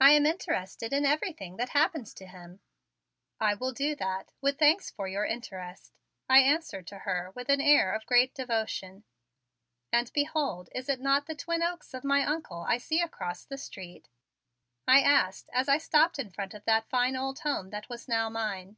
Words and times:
"I 0.00 0.10
am 0.10 0.26
interested 0.26 0.92
in 0.92 1.04
everything 1.06 1.58
that 1.58 1.68
happens 1.68 2.12
to 2.14 2.26
him." 2.26 2.58
"I 3.38 3.54
will 3.54 3.70
do 3.70 3.94
that, 3.94 4.32
with 4.40 4.58
thanks 4.58 4.90
for 4.90 5.06
your 5.06 5.24
interest," 5.24 5.92
I 6.28 6.40
answered 6.40 6.88
to 6.88 6.98
her 7.06 7.30
with 7.36 7.48
an 7.48 7.60
air 7.60 7.92
of 7.94 8.04
great 8.04 8.34
devotion. 8.34 9.04
"And 9.92 10.12
behold, 10.12 10.70
is 10.74 10.88
it 10.88 11.00
not 11.00 11.26
the 11.26 11.36
Twin 11.36 11.62
Oaks 11.62 11.94
of 11.94 12.02
my 12.02 12.24
Uncle 12.26 12.62
I 12.68 12.78
see 12.78 13.00
across 13.00 13.44
the 13.44 13.56
street?" 13.56 14.08
I 14.88 15.02
asked 15.02 15.48
as 15.52 15.68
I 15.68 15.78
stopped 15.78 16.18
in 16.18 16.30
front 16.30 16.52
of 16.54 16.64
that 16.64 16.88
fine 16.90 17.14
old 17.14 17.38
home 17.38 17.70
that 17.70 17.88
was 17.88 18.08
now 18.08 18.28
mine. 18.28 18.76